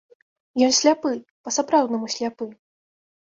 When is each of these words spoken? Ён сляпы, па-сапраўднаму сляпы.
Ён 0.67 0.71
сляпы, 0.77 1.11
па-сапраўднаму 1.47 2.09
сляпы. 2.15 2.45